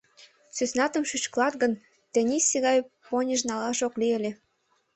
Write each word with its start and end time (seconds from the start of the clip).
Сӧснатым 0.55 1.03
шӱшкылат 1.09 1.53
гын, 1.61 1.73
тенийсе 2.13 2.57
гай 2.67 2.77
поньыж 3.05 3.41
налаш 3.49 3.79
ок 3.87 3.93
лий 3.99 4.13
ыле. 4.19 4.31